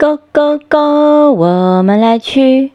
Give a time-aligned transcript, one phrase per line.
[0.00, 1.32] Go go go！
[1.32, 2.70] 我们来去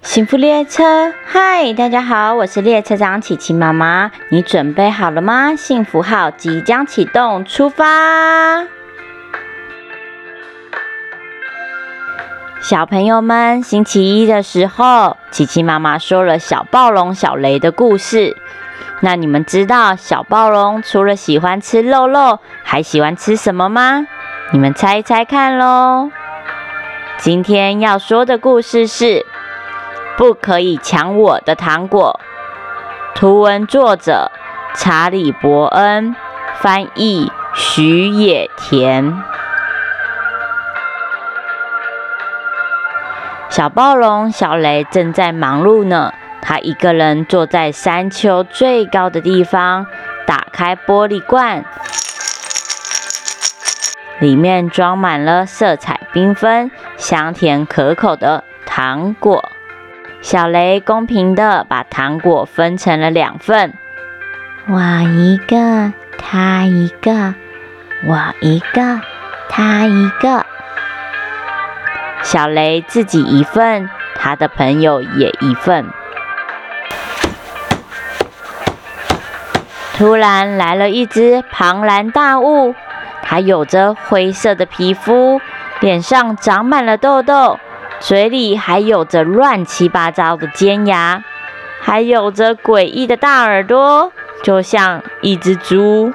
[0.00, 1.12] 幸福列车。
[1.26, 4.12] 嗨，大家好，我是列车长琪琪妈妈。
[4.28, 5.56] 你准备好了吗？
[5.56, 8.64] 幸福号即将启动，出发！
[12.60, 18.36] 小朋友们，星期一的时候，琪琪妈妈说了小暴龙小雷的故事。
[19.00, 24.06] 那你们知道小暴龙除了喜欢吃肉肉，还喜欢吃什么吗？
[24.52, 26.12] 你们猜一猜看喽！
[27.22, 29.24] 今天要说的故事是：
[30.16, 32.18] 不可以抢我的糖果。
[33.14, 34.32] 图文作者：
[34.74, 36.16] 查理·伯恩，
[36.56, 39.22] 翻译：徐野田。
[43.48, 49.86] 小暴龙小雷正在忙碌呢，他一个人坐在山丘最高的地方，
[50.26, 51.64] 打开玻璃罐。
[54.18, 56.70] 里面装满了色彩缤纷、
[57.02, 59.50] 香甜可口的糖果。
[60.20, 63.74] 小雷公平的把糖果分成了两份，
[64.68, 64.78] 我
[65.10, 67.34] 一个，他一个，
[68.06, 69.00] 我一个，
[69.48, 70.46] 他一个。
[72.22, 75.84] 小雷自己一份，他的朋友也一份。
[79.96, 82.76] 突然来了一只庞然大物。
[83.24, 85.40] 它有着灰色的皮肤，
[85.82, 87.58] 脸上长满了痘痘，
[87.98, 91.24] 嘴里还有着乱七八糟的尖牙，
[91.80, 94.12] 还有着诡异的大耳朵，
[94.44, 96.12] 就像一只猪。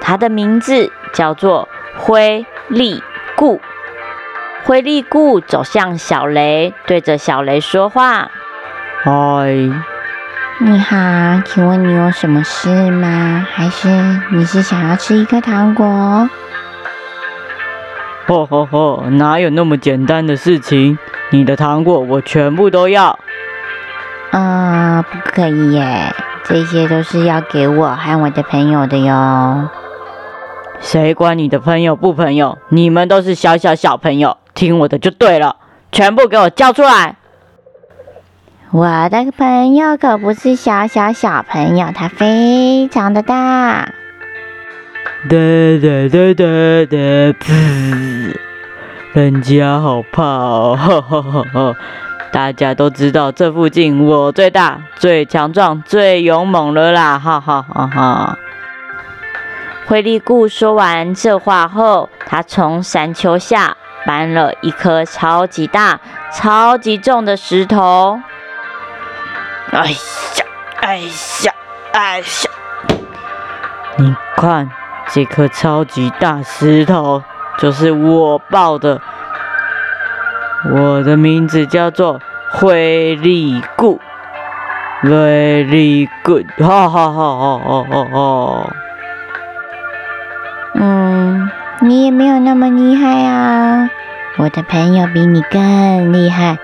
[0.00, 3.00] 它的名字叫做灰利
[3.36, 3.60] 固。
[4.64, 8.32] 灰利固走向小雷，对着小雷说话
[9.04, 9.12] ：“嗨。”
[10.58, 10.96] 你好，
[11.44, 13.46] 请问你有什么事吗？
[13.52, 13.88] 还是
[14.32, 16.28] 你是想要吃一颗糖果？
[18.26, 19.04] 吼吼吼！
[19.10, 20.98] 哪有那么简单的事情？
[21.30, 23.18] 你的糖果我全部都要。
[24.30, 26.14] 啊，不可以耶！
[26.44, 29.68] 这些都是要给我和我的朋友的哟。
[30.80, 32.58] 谁管你的朋友不朋友？
[32.68, 35.56] 你们都是小小小朋友，听我的就对了。
[35.90, 37.16] 全部给我交出来！
[38.70, 43.90] 我的朋友可不是小小小朋友，他非常的大。
[45.30, 45.36] 哒
[45.80, 46.44] 哒哒哒
[46.90, 46.96] 哒，
[47.38, 48.36] 噗！
[49.12, 51.76] 人家好怕哦，哈哈哈哈！
[52.32, 58.36] 大家都知道这附近我最大、最强壮、最勇猛了啦，哈哈哈哈！
[59.86, 66.00] 灰利固说完这话后，他从山丘下搬了一颗超级大、
[66.34, 68.18] 超级重的石头。
[69.70, 69.96] 哎呀，
[70.80, 71.54] 哎呀，
[71.92, 72.24] 哎呀！
[73.98, 74.68] 你看，
[75.08, 77.22] 这颗超级大石头
[77.58, 79.00] 就是我抱的。
[80.70, 82.20] 我的名字叫做
[82.52, 84.00] 灰利固
[85.02, 86.46] ，Very good！
[86.58, 88.76] 哈哈哈哈哈哈哈！
[90.74, 93.90] 嗯，你也没有那么厉害啊，
[94.38, 96.56] 我的朋友比你更厉害。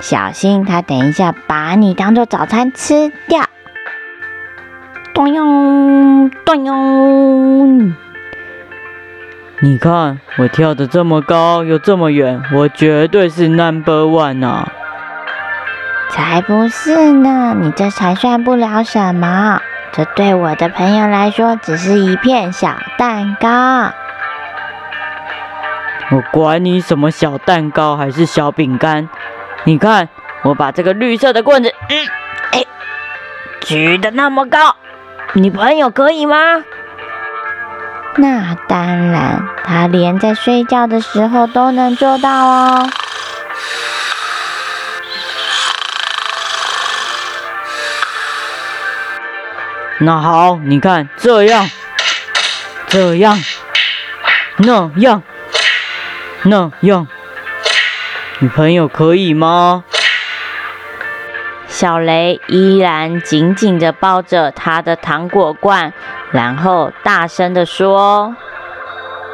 [0.00, 3.40] 小心，他等一下把你当做早餐吃掉！
[5.18, 7.92] 咚哟，咚哟！
[9.58, 14.70] 你看我跳的这么高又这么远，我绝对是 number one 啊！
[16.10, 23.90] 才不是呢，你这才算不了什么，这对我的朋友来说只是一片小蛋糕。
[26.12, 29.08] 我管你什么小蛋糕还是小饼干！
[29.64, 30.08] 你看，
[30.42, 32.06] 我把这个绿色的棍子，嗯，
[32.52, 32.64] 哎，
[33.62, 34.76] 举得那么高，
[35.34, 36.64] 你朋友可以吗？
[38.16, 42.90] 那当然，他连在睡觉的时候都能做到哦。
[49.98, 51.68] 那好，你看这样，
[52.88, 53.38] 这样，
[54.56, 55.22] 那样，
[56.42, 57.06] 那样。
[58.40, 59.84] 女朋友可以吗？
[61.80, 65.92] 小雷依然紧紧地抱着他的糖果罐，
[66.32, 68.34] 然后大声地说：“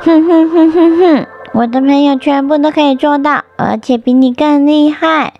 [0.00, 5.34] 哼哼哼哼哼，我的朋友全部都可以做到，而且比你更厉害。”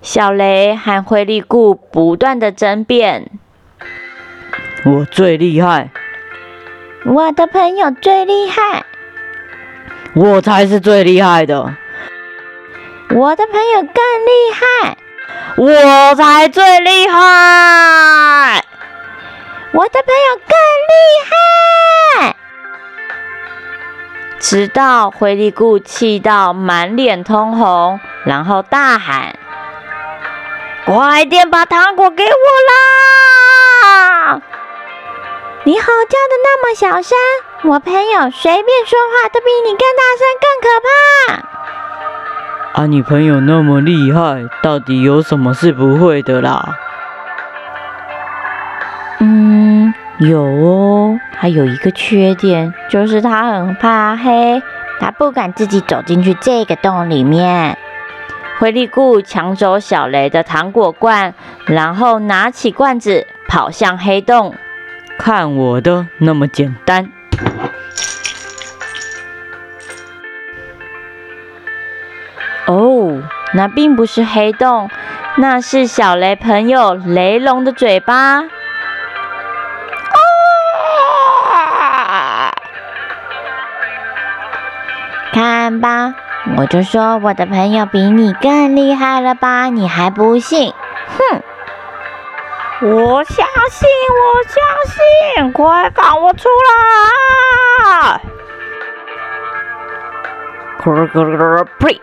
[0.00, 3.32] 小雷和灰力固不断的争辩
[4.86, 5.90] ：“我最厉害，
[7.04, 8.84] 我的朋友最厉害，
[10.14, 11.74] 我才是最厉害的。”
[13.10, 14.96] 我的朋友更厉害，
[15.58, 18.62] 我才最厉害。
[19.72, 20.54] 我的朋友更
[20.90, 20.94] 厉
[22.20, 22.36] 害，
[24.38, 29.38] 直到灰利顾气到满脸通红，然后大喊
[30.84, 32.30] ：“快点把糖果给我
[32.68, 34.40] 啦！”
[35.64, 37.16] 你吼叫的那么小声，
[37.64, 41.55] 我朋友随便说话都比你更大声，更可怕。
[42.76, 46.76] 啊，你朋友那么厉害，到底有什么是不会的啦？
[49.18, 54.62] 嗯，有哦，他有一个缺点，就是他很怕黑，
[55.00, 57.78] 他不敢自己走进去这个洞里面。
[58.58, 61.32] 灰力固抢走小雷的糖果罐，
[61.64, 64.54] 然后拿起罐子跑向黑洞。
[65.18, 67.08] 看我的，那么简单！
[73.54, 74.90] 那并不是黑洞，
[75.36, 78.44] 那是小雷朋友雷龙的嘴巴。
[85.32, 86.14] 看吧，
[86.56, 89.66] 我就说我的朋友比你更厉害了吧？
[89.66, 90.72] 你还不信？
[91.08, 91.42] 哼！
[92.80, 94.62] 我相信，我相
[95.44, 98.20] 信，快放我出来！
[100.82, 102.00] 咯咯咯咯呸！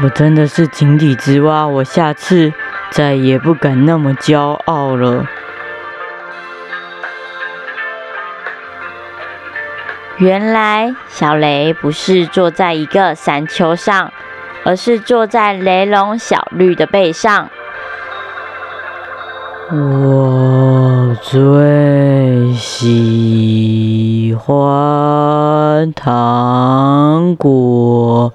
[0.00, 2.52] 我真的是井底之蛙，我下次
[2.90, 5.26] 再也不敢那么骄傲了。
[10.18, 14.12] 原来小雷不是坐在一个山丘上，
[14.64, 17.50] 而是坐在雷龙小绿的背上。
[19.70, 28.32] 我最喜欢糖果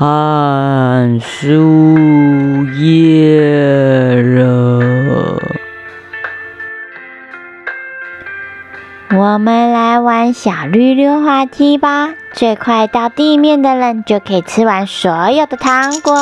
[0.00, 4.78] 和树叶了。
[9.10, 12.10] 我们来玩小绿溜滑梯吧！
[12.30, 16.14] 最快到地面的人就可以吃完所有的糖果。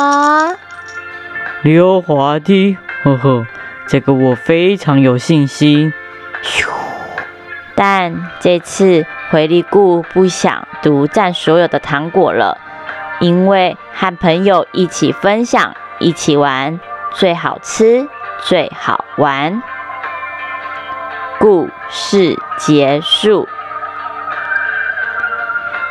[1.61, 3.45] 溜滑梯，呵呵，
[3.87, 5.93] 这个我非常有信心。
[6.41, 6.67] 咻！
[7.75, 12.57] 但这次回力顾不想独占所有的糖果了，
[13.19, 16.79] 因为和朋友一起分享、一起玩
[17.13, 18.07] 最好吃、
[18.43, 19.61] 最好玩。
[21.39, 23.47] 故事结束。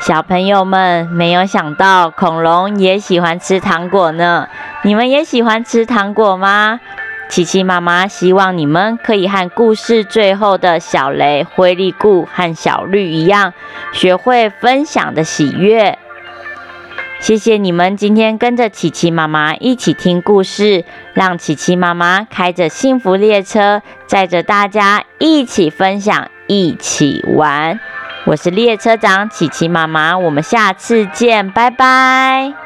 [0.00, 4.48] 小朋友们没有想到恐龙也喜欢吃糖果呢。
[4.82, 6.78] 你们也喜欢吃糖果吗？
[7.28, 13.52] 琪琪妈妈希望你们可以和故事最后的小雷、灰利顾和小绿一样，
[13.92, 15.98] 学会分享的喜悦。
[17.18, 20.84] 谢谢你们今天跟着琪琪妈妈一起听故事，
[21.14, 27.80] 让琪琪妈妈开着幸福列车，载着大家一起分享，一起玩。
[28.26, 32.65] 我是列车长琪琪妈妈，我们下次见，拜拜。